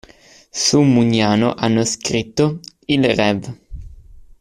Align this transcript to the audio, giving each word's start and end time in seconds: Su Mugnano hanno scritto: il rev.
Su 0.49 0.81
Mugnano 0.81 1.53
hanno 1.55 1.85
scritto: 1.85 2.59
il 2.87 3.03
rev. 3.13 3.55